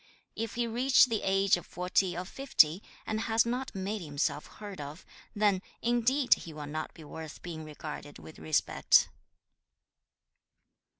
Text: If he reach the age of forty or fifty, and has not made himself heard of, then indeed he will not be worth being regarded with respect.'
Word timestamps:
If 0.35 0.55
he 0.55 0.65
reach 0.65 1.05
the 1.09 1.21
age 1.21 1.57
of 1.57 1.65
forty 1.67 2.17
or 2.17 2.25
fifty, 2.25 2.81
and 3.05 3.19
has 3.21 3.45
not 3.45 3.75
made 3.75 4.01
himself 4.01 4.47
heard 4.47 4.81
of, 4.81 5.05
then 5.35 5.61
indeed 5.83 6.33
he 6.33 6.53
will 6.55 6.65
not 6.65 6.91
be 6.95 7.03
worth 7.03 7.43
being 7.43 7.63
regarded 7.63 8.17
with 8.17 8.39
respect.' 8.39 9.09